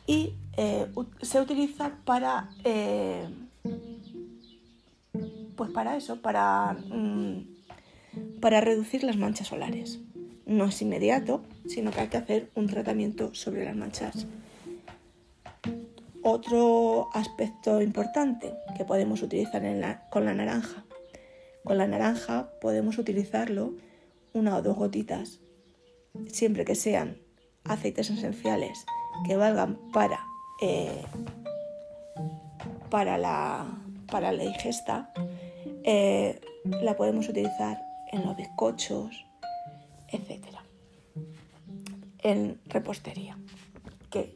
Y 0.07 0.35
eh, 0.57 0.87
se 1.21 1.39
utiliza 1.39 1.97
para, 2.05 2.49
eh, 2.63 3.27
pues 5.61 5.69
para 5.69 5.95
eso, 5.95 6.23
para, 6.23 6.73
mm, 6.73 7.45
para 8.39 8.61
reducir 8.61 9.03
las 9.03 9.15
manchas 9.15 9.49
solares. 9.49 9.99
No 10.47 10.65
es 10.65 10.81
inmediato, 10.81 11.43
sino 11.67 11.91
que 11.91 11.99
hay 11.99 12.07
que 12.07 12.17
hacer 12.17 12.49
un 12.55 12.65
tratamiento 12.65 13.35
sobre 13.35 13.63
las 13.63 13.75
manchas. 13.75 14.25
Otro 16.23 17.09
aspecto 17.13 17.79
importante 17.79 18.55
que 18.75 18.85
podemos 18.85 19.21
utilizar 19.21 19.61
con 20.09 20.25
la 20.25 20.33
naranja. 20.33 20.83
Con 21.63 21.77
la 21.77 21.85
naranja 21.85 22.49
podemos 22.59 22.97
utilizarlo 22.97 23.75
una 24.33 24.55
o 24.55 24.63
dos 24.63 24.75
gotitas, 24.75 25.41
siempre 26.25 26.65
que 26.65 26.73
sean 26.73 27.17
aceites 27.65 28.09
esenciales 28.09 28.83
que 29.27 29.35
valgan 29.35 29.77
para, 29.93 30.25
eh, 30.59 31.03
para, 32.89 33.19
la, 33.19 33.67
para 34.07 34.31
la 34.31 34.43
ingesta, 34.43 35.13
eh, 35.83 36.39
la 36.81 36.95
podemos 36.95 37.27
utilizar 37.29 37.81
en 38.11 38.25
los 38.25 38.35
bizcochos, 38.35 39.25
etc. 40.09 40.45
En 42.19 42.59
repostería, 42.67 43.37
que 44.09 44.35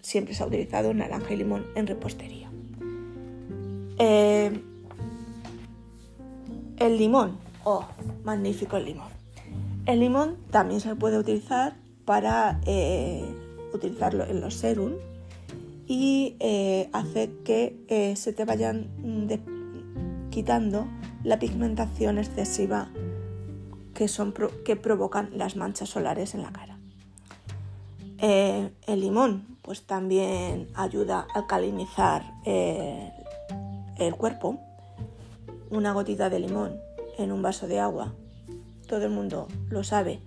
siempre 0.00 0.34
se 0.34 0.42
ha 0.42 0.46
utilizado 0.46 0.94
naranja 0.94 1.34
y 1.34 1.36
limón 1.36 1.66
en 1.74 1.86
repostería. 1.86 2.50
Eh, 3.98 4.60
el 6.78 6.98
limón, 6.98 7.38
oh, 7.64 7.86
magnífico 8.24 8.76
el 8.76 8.86
limón. 8.86 9.08
El 9.86 10.00
limón 10.00 10.36
también 10.50 10.80
se 10.80 10.94
puede 10.96 11.18
utilizar 11.18 11.76
para 12.04 12.60
eh, 12.66 13.24
utilizarlo 13.72 14.24
en 14.24 14.40
los 14.40 14.54
serum 14.54 14.92
y 15.86 16.36
eh, 16.40 16.88
hace 16.92 17.30
que 17.44 18.14
se 18.16 18.32
te 18.32 18.44
vayan 18.44 18.88
quitando 20.34 20.88
la 21.22 21.38
pigmentación 21.38 22.18
excesiva 22.18 22.88
que, 23.94 24.08
son, 24.08 24.34
que 24.64 24.74
provocan 24.74 25.30
las 25.38 25.54
manchas 25.54 25.90
solares 25.90 26.34
en 26.34 26.42
la 26.42 26.50
cara. 26.50 26.76
el 28.18 29.00
limón 29.00 29.58
pues 29.62 29.82
también 29.82 30.66
ayuda 30.74 31.28
a 31.32 31.38
alcalinizar 31.38 32.34
el 32.44 34.14
cuerpo. 34.16 34.58
Una 35.70 35.92
gotita 35.92 36.28
de 36.28 36.40
limón 36.40 36.80
en 37.16 37.30
un 37.30 37.40
vaso 37.40 37.68
de 37.68 37.78
agua, 37.78 38.12
todo 38.88 39.04
el 39.04 39.10
mundo 39.10 39.46
lo 39.70 39.84
sabe, 39.84 40.18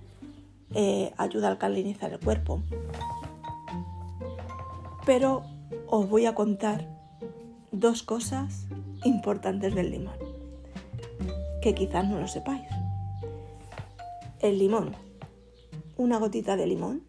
eh, 0.74 1.12
ayuda 1.18 1.50
a 1.50 1.52
alcalinizar 1.52 2.14
el 2.14 2.20
cuerpo. 2.22 2.64
Pero 5.06 5.44
os 5.88 6.10
voy 6.10 6.26
a 6.28 6.34
contar 6.34 6.97
dos 7.72 8.04
cosas 8.04 8.68
importantes 9.04 9.76
del 9.76 9.92
limón, 9.92 10.18
que 11.62 11.76
quizás 11.76 12.08
no 12.08 12.20
lo 12.20 12.28
sepáis. 12.28 12.68
El 14.40 14.60
limón, 14.60 14.96
una 15.98 16.18
gotita 16.18 16.56
de 16.56 16.68
limón 16.68 17.04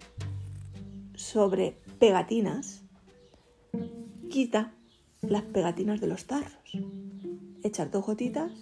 sobre 1.15 1.77
pegatinas, 1.99 2.83
quita 4.31 4.73
las 5.23 5.43
pegatinas 5.43 6.01
de 6.01 6.07
los 6.07 6.27
tarros. 6.27 6.53
Echar 7.63 7.91
dos 7.91 8.07
gotitas, 8.07 8.53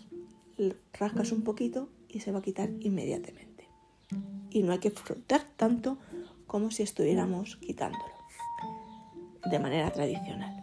rascas 0.93 1.33
un 1.33 1.43
poquito 1.43 1.89
y 2.09 2.21
se 2.21 2.33
va 2.33 2.39
a 2.39 2.43
quitar 2.43 2.71
inmediatamente 2.81 3.57
y 4.57 4.63
no 4.63 4.73
hay 4.73 4.79
que 4.79 4.91
frotar 4.91 5.45
tanto 5.57 5.99
como 6.47 6.71
si 6.71 6.83
estuviéramos 6.83 7.57
quitándolo 7.57 8.05
de 9.45 9.59
manera 9.59 9.91
tradicional. 9.93 10.56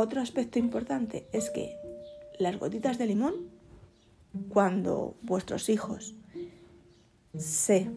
Otro 0.00 0.20
aspecto 0.20 0.60
importante 0.60 1.26
es 1.32 1.50
que 1.50 1.76
las 2.38 2.56
gotitas 2.56 2.98
de 2.98 3.06
limón, 3.06 3.34
cuando 4.48 5.16
vuestros 5.22 5.68
hijos 5.68 6.14
se, 7.36 7.90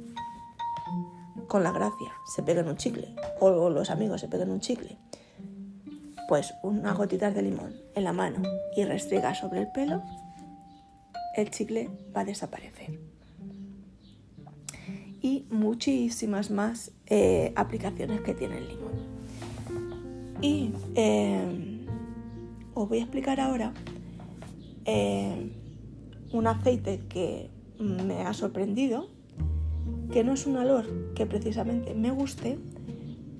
con 1.47 1.61
la 1.61 1.71
gracia, 1.71 2.11
se 2.35 2.41
peguen 2.41 2.69
un 2.69 2.77
chicle 2.77 3.13
o 3.39 3.69
los 3.69 3.91
amigos 3.91 4.19
se 4.19 4.27
peguen 4.27 4.49
un 4.49 4.61
chicle, 4.61 4.97
pues 6.27 6.55
unas 6.63 6.97
gotitas 6.97 7.35
de 7.35 7.43
limón 7.43 7.75
en 7.93 8.03
la 8.03 8.13
mano 8.13 8.41
y 8.75 8.83
restriega 8.83 9.35
sobre 9.35 9.59
el 9.59 9.71
pelo, 9.71 10.01
el 11.35 11.51
chicle 11.51 11.87
va 12.17 12.21
a 12.21 12.25
desaparecer 12.25 12.99
y 15.21 15.45
muchísimas 15.51 16.49
más 16.49 16.93
eh, 17.05 17.53
aplicaciones 17.55 18.21
que 18.21 18.33
tiene 18.33 18.57
el 18.57 18.69
limón. 18.69 19.21
Y 20.41 20.73
eh, 20.95 21.70
os 22.83 22.89
voy 22.89 22.99
a 22.99 23.01
explicar 23.01 23.39
ahora 23.39 23.73
eh, 24.85 25.51
un 26.31 26.47
aceite 26.47 27.01
que 27.09 27.49
me 27.79 28.21
ha 28.21 28.33
sorprendido, 28.33 29.07
que 30.11 30.23
no 30.23 30.33
es 30.33 30.45
un 30.45 30.57
olor 30.57 31.13
que 31.15 31.25
precisamente 31.25 31.93
me 31.93 32.11
guste, 32.11 32.59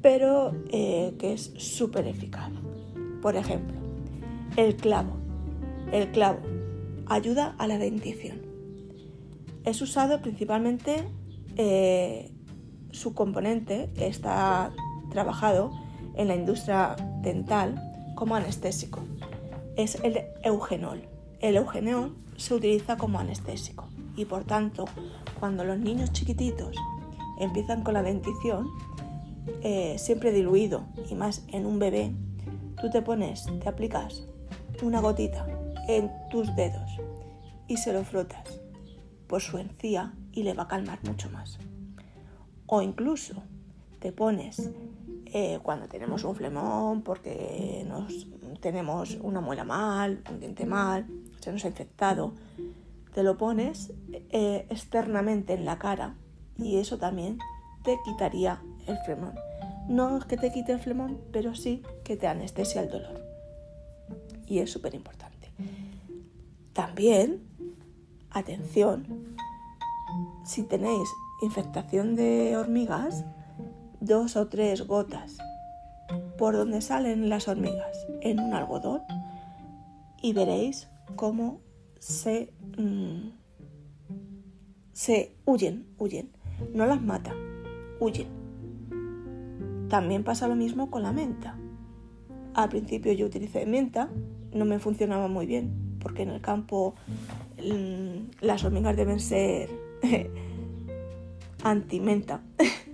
pero 0.02 0.54
que 0.70 1.34
es 1.34 1.54
súper 1.58 2.08
eficaz. 2.08 2.52
Por 3.22 3.36
ejemplo, 3.36 3.78
el 4.58 4.76
clavo. 4.76 5.18
El 5.92 6.12
clavo 6.12 6.40
ayuda 7.12 7.56
a 7.58 7.68
la 7.68 7.78
dentición. 7.78 8.42
Es 9.66 9.82
usado 9.82 10.22
principalmente 10.22 11.08
eh, 11.58 12.32
su 12.92 13.14
componente 13.14 13.90
está 13.98 14.72
trabajado 15.12 15.72
en 16.16 16.30
la 16.30 16.36
industria 16.36 16.96
dental 17.22 17.76
como 18.16 18.36
anestésico. 18.36 19.00
Es 19.82 19.96
el 20.04 20.26
eugenol. 20.44 21.02
El 21.40 21.56
eugenol 21.56 22.16
se 22.38 22.54
utiliza 22.54 22.98
como 22.98 23.18
anestésico 23.18 23.88
y 24.16 24.26
por 24.26 24.44
tanto 24.44 24.86
cuando 25.40 25.64
los 25.64 25.80
niños 25.80 26.12
chiquititos 26.12 26.76
empiezan 27.40 27.82
con 27.82 27.96
la 27.96 28.04
dentición, 28.04 28.70
eh, 29.64 29.96
siempre 29.98 30.32
diluido 30.34 30.84
y 31.10 31.16
más 31.16 31.44
en 31.48 31.66
un 31.66 31.80
bebé, 31.80 32.12
tú 32.80 32.92
te 32.92 33.02
pones, 33.02 33.48
te 33.60 33.70
aplicas 33.70 34.28
una 34.84 35.02
gotita 35.02 35.48
en 35.88 36.12
tus 36.30 36.56
dedos 36.56 36.92
y 37.68 37.78
se 37.78 37.92
lo 37.92 38.04
frotas 38.04 38.62
por 39.26 39.42
su 39.42 39.58
encía 39.58 40.14
y 40.32 40.44
le 40.44 40.54
va 40.54 40.64
a 40.64 40.68
calmar 40.68 41.00
mucho 41.06 41.28
más. 41.32 41.58
O 42.68 42.84
incluso 42.84 43.42
te 43.98 44.12
pones 44.12 44.70
eh, 45.34 45.58
cuando 45.64 45.88
tenemos 45.88 46.24
un 46.24 46.36
flemón 46.36 47.02
porque 47.02 47.84
nos, 47.88 48.28
tenemos 48.62 49.18
una 49.22 49.42
muela 49.42 49.64
mal, 49.64 50.24
un 50.30 50.40
diente 50.40 50.66
mal, 50.66 51.06
se 51.42 51.52
nos 51.52 51.66
ha 51.66 51.68
infectado, 51.68 52.34
te 53.14 53.24
lo 53.24 53.38
pones 53.38 53.92
eh, 54.30 54.66
externamente 54.70 55.54
en 55.54 55.66
la 55.66 55.78
cara 55.78 56.16
y 56.58 56.78
eso 56.78 56.98
también 56.98 57.40
te 57.84 57.98
quitaría 58.06 58.62
el 58.88 58.98
flemón. 59.00 59.34
No 59.90 60.18
es 60.18 60.26
que 60.26 60.38
te 60.38 60.52
quite 60.52 60.72
el 60.72 60.80
flemón, 60.80 61.20
pero 61.34 61.56
sí 61.56 61.84
que 62.04 62.16
te 62.16 62.28
anestesia 62.28 62.82
el 62.82 62.90
dolor. 62.90 63.20
Y 64.48 64.60
es 64.60 64.72
súper 64.72 64.94
importante. 64.96 65.50
También, 66.74 67.42
atención, 68.30 69.36
si 70.46 70.64
tenéis 70.64 71.10
infectación 71.42 72.16
de 72.16 72.56
hormigas, 72.56 73.26
dos 74.00 74.36
o 74.36 74.48
tres 74.48 74.88
gotas 74.88 75.38
por 76.42 76.56
donde 76.56 76.82
salen 76.82 77.30
las 77.30 77.48
hormigas 77.48 78.08
en 78.22 78.40
un 78.40 78.56
algodón 78.56 79.04
y 80.24 80.34
veréis 80.34 80.90
cómo 81.16 81.62
se, 82.00 82.52
mm, 82.80 83.30
se 84.92 85.36
huyen, 85.46 85.86
huyen. 86.00 86.32
No 86.74 86.88
las 86.88 87.00
mata, 87.00 87.32
huyen. 88.00 88.28
También 89.88 90.24
pasa 90.24 90.48
lo 90.48 90.56
mismo 90.56 90.90
con 90.90 91.04
la 91.04 91.12
menta. 91.12 91.60
Al 92.56 92.70
principio 92.70 93.14
yo 93.14 93.28
utilicé 93.28 93.68
menta, 93.68 94.10
no 94.52 94.66
me 94.66 94.80
funcionaba 94.80 95.28
muy 95.28 95.46
bien, 95.46 96.00
porque 96.00 96.24
en 96.24 96.32
el 96.32 96.42
campo 96.42 96.96
mm, 97.60 98.44
las 98.44 98.64
hormigas 98.64 98.98
deben 98.98 99.20
ser 99.20 99.70
anti-menta. 101.64 102.42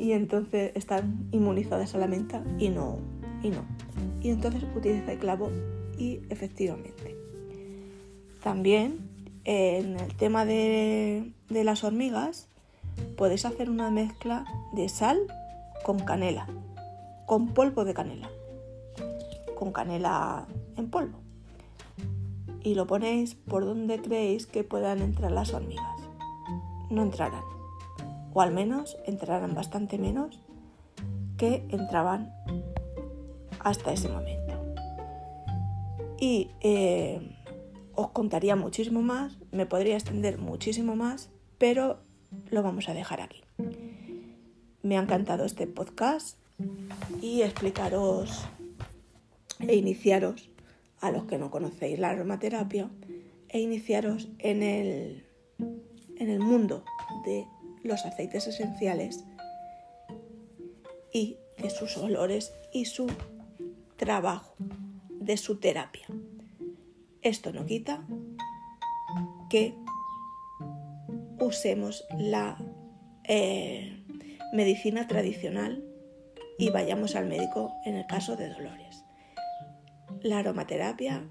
y 0.00 0.12
entonces 0.12 0.72
están 0.74 1.28
inmunizadas 1.30 1.94
a 1.94 1.98
la 1.98 2.06
menta 2.06 2.42
y 2.58 2.70
no, 2.70 2.98
y 3.42 3.50
no. 3.50 3.64
Y 4.22 4.30
entonces 4.30 4.64
utiliza 4.74 5.12
el 5.12 5.18
clavo 5.18 5.50
y 5.98 6.20
efectivamente. 6.30 7.16
También 8.42 8.98
en 9.44 10.00
el 10.00 10.14
tema 10.16 10.46
de, 10.46 11.32
de 11.50 11.64
las 11.64 11.84
hormigas 11.84 12.48
podéis 13.16 13.44
hacer 13.44 13.68
una 13.68 13.90
mezcla 13.90 14.46
de 14.72 14.88
sal 14.88 15.18
con 15.84 15.98
canela, 15.98 16.48
con 17.26 17.48
polvo 17.48 17.84
de 17.84 17.92
canela, 17.92 18.30
con 19.58 19.72
canela 19.72 20.46
en 20.76 20.90
polvo. 20.90 21.18
Y 22.62 22.74
lo 22.74 22.86
ponéis 22.86 23.34
por 23.34 23.64
donde 23.64 24.00
creéis 24.00 24.46
que 24.46 24.64
puedan 24.64 25.00
entrar 25.00 25.30
las 25.30 25.52
hormigas. 25.52 25.96
No 26.90 27.02
entrarán 27.02 27.49
o 28.32 28.40
al 28.40 28.52
menos 28.52 28.96
entrarán 29.06 29.54
bastante 29.54 29.98
menos 29.98 30.40
que 31.36 31.64
entraban 31.70 32.32
hasta 33.60 33.92
ese 33.92 34.08
momento. 34.08 34.54
Y 36.18 36.50
eh, 36.60 37.36
os 37.94 38.10
contaría 38.10 38.56
muchísimo 38.56 39.02
más, 39.02 39.38
me 39.52 39.66
podría 39.66 39.94
extender 39.94 40.38
muchísimo 40.38 40.96
más, 40.96 41.30
pero 41.58 42.00
lo 42.50 42.62
vamos 42.62 42.88
a 42.88 42.94
dejar 42.94 43.20
aquí. 43.20 43.42
Me 44.82 44.96
ha 44.96 45.02
encantado 45.02 45.44
este 45.44 45.66
podcast 45.66 46.38
y 47.20 47.42
explicaros 47.42 48.46
e 49.60 49.76
iniciaros 49.76 50.50
a 51.00 51.10
los 51.10 51.24
que 51.24 51.38
no 51.38 51.50
conocéis 51.50 51.98
la 51.98 52.10
aromaterapia 52.10 52.90
e 53.48 53.60
iniciaros 53.60 54.28
en 54.38 54.62
el, 54.62 55.24
en 56.16 56.30
el 56.30 56.40
mundo 56.40 56.84
de 57.24 57.46
los 57.82 58.04
aceites 58.04 58.46
esenciales 58.46 59.24
y 61.12 61.38
de 61.58 61.70
sus 61.70 61.96
olores 61.96 62.52
y 62.72 62.84
su 62.86 63.06
trabajo, 63.96 64.54
de 65.08 65.36
su 65.36 65.58
terapia. 65.58 66.06
Esto 67.22 67.52
no 67.52 67.66
quita 67.66 68.06
que 69.50 69.74
usemos 71.38 72.04
la 72.16 72.58
eh, 73.24 74.04
medicina 74.52 75.06
tradicional 75.06 75.84
y 76.58 76.70
vayamos 76.70 77.16
al 77.16 77.26
médico 77.26 77.72
en 77.84 77.96
el 77.96 78.06
caso 78.06 78.36
de 78.36 78.48
dolores. 78.48 79.04
La 80.22 80.38
aromaterapia 80.38 81.26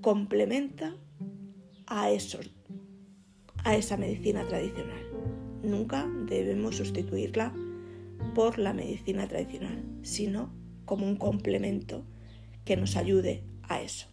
complementa 0.00 0.96
a, 1.86 2.04
a 2.04 3.76
esa 3.76 3.96
medicina 3.96 4.46
tradicional. 4.46 5.09
Nunca 5.62 6.06
debemos 6.26 6.76
sustituirla 6.76 7.52
por 8.34 8.58
la 8.58 8.72
medicina 8.72 9.28
tradicional, 9.28 9.82
sino 10.02 10.52
como 10.84 11.06
un 11.06 11.16
complemento 11.16 12.04
que 12.64 12.76
nos 12.76 12.96
ayude 12.96 13.44
a 13.62 13.80
eso, 13.80 14.08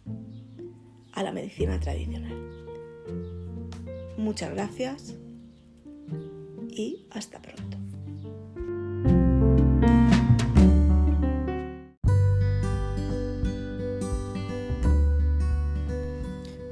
a 1.12 1.22
la 1.22 1.32
medicina 1.32 1.80
tradicional. 1.80 2.34
Muchas 4.16 4.52
gracias 4.52 5.14
y 6.68 7.06
hasta 7.10 7.40
pronto. 7.40 7.78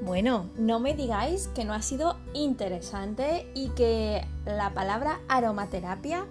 Bueno, 0.02 0.50
no 0.56 0.80
me 0.80 0.94
digáis 0.94 1.48
que 1.48 1.64
no 1.64 1.74
ha 1.74 1.82
sido 1.82 2.16
interesante 2.32 3.46
y 3.54 3.68
que 3.70 4.22
la 4.46 4.72
palabra 4.72 5.20
aromaterapia 5.28 6.26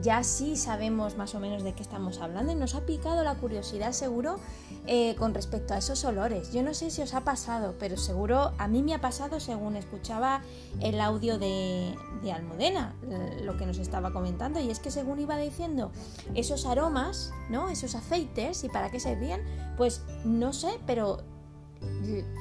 ya 0.00 0.22
sí 0.22 0.56
sabemos 0.56 1.16
más 1.16 1.34
o 1.34 1.40
menos 1.40 1.62
de 1.62 1.72
qué 1.72 1.82
estamos 1.82 2.20
hablando 2.20 2.52
y 2.52 2.54
nos 2.54 2.74
ha 2.74 2.82
picado 2.82 3.24
la 3.24 3.34
curiosidad 3.34 3.92
seguro 3.92 4.38
eh, 4.86 5.14
con 5.16 5.32
respecto 5.32 5.74
a 5.74 5.78
esos 5.78 6.04
olores. 6.04 6.52
Yo 6.52 6.62
no 6.62 6.74
sé 6.74 6.90
si 6.90 7.02
os 7.02 7.14
ha 7.14 7.22
pasado, 7.22 7.74
pero 7.78 7.96
seguro 7.96 8.52
a 8.58 8.68
mí 8.68 8.82
me 8.82 8.94
ha 8.94 9.00
pasado 9.00 9.40
según 9.40 9.74
escuchaba 9.76 10.42
el 10.80 11.00
audio 11.00 11.38
de, 11.38 11.94
de 12.22 12.32
Almudena, 12.32 12.94
lo 13.42 13.56
que 13.56 13.66
nos 13.66 13.78
estaba 13.78 14.12
comentando, 14.12 14.60
y 14.60 14.70
es 14.70 14.80
que 14.80 14.90
según 14.90 15.18
iba 15.18 15.38
diciendo 15.38 15.90
esos 16.34 16.66
aromas, 16.66 17.32
¿no? 17.48 17.70
Esos 17.70 17.94
aceites 17.94 18.64
y 18.64 18.68
para 18.68 18.90
qué 18.90 19.00
servían, 19.00 19.40
pues 19.76 20.02
no 20.24 20.52
sé, 20.52 20.78
pero 20.86 21.22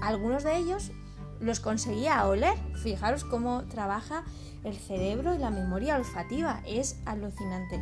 algunos 0.02 0.44
de 0.44 0.58
ellos 0.58 0.92
los 1.46 1.60
conseguía 1.60 2.26
oler. 2.26 2.58
Fijaros 2.82 3.24
cómo 3.24 3.64
trabaja 3.66 4.24
el 4.64 4.76
cerebro 4.76 5.36
y 5.36 5.38
la 5.38 5.52
memoria 5.52 5.96
olfativa. 5.96 6.62
Es 6.66 6.98
alucinante. 7.06 7.80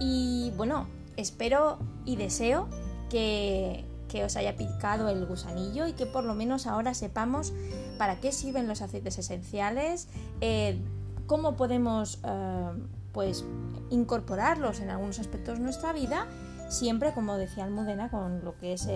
Y 0.00 0.52
bueno, 0.56 0.86
espero 1.16 1.78
y 2.04 2.16
deseo 2.16 2.68
que, 3.10 3.84
os 4.24 4.36
haya 4.36 4.56
picado 4.56 5.08
el 5.08 5.24
gusanillo 5.26 5.86
y 5.86 5.92
que 5.92 6.06
por 6.06 6.24
lo 6.24 6.34
menos 6.34 6.66
ahora 6.66 6.94
sepamos 6.94 7.52
para 7.96 8.20
qué 8.20 8.32
sirven 8.32 8.66
los 8.66 8.82
aceites 8.82 9.18
esenciales, 9.18 10.08
eh, 10.40 10.80
cómo 11.26 11.54
podemos 11.54 12.18
eh, 12.24 12.70
pues 13.12 13.44
incorporarlos 13.90 14.80
en 14.80 14.90
algunos 14.90 15.20
aspectos 15.20 15.58
de 15.58 15.64
nuestra 15.64 15.92
vida, 15.92 16.26
siempre 16.68 17.12
como 17.12 17.36
decía 17.36 17.64
Almudena, 17.64 18.10
con 18.10 18.44
lo 18.44 18.56
que 18.58 18.72
es 18.72 18.88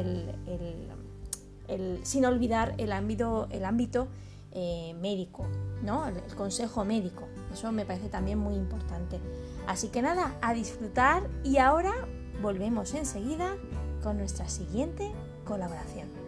sin 2.03 2.25
olvidar 2.25 2.75
el 2.79 2.93
ámbito, 2.93 3.49
el 3.51 3.65
ámbito 3.65 4.09
eh, 4.53 4.95
médico, 5.01 5.47
¿no? 5.83 6.07
El, 6.07 6.23
consejo 6.37 6.85
médico. 6.85 7.27
Eso 7.53 7.73
me 7.73 7.85
parece 7.85 8.09
también 8.09 8.39
muy 8.39 8.55
importante. 8.55 9.21
Así 9.67 9.89
que 9.89 10.03
nada, 10.03 10.37
a 10.43 10.55
disfrutar 10.55 11.29
y 11.43 11.59
ahora 11.59 11.93
volvemos 12.43 12.95
enseguida 12.95 13.57
con 14.03 14.19
nuestra 14.19 14.49
siguiente 14.49 15.13
colaboración. 15.45 16.24